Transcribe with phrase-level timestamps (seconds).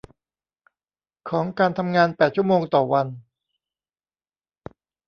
[1.29, 3.07] ของการทำงานแปดชั่วโมงต่อวัน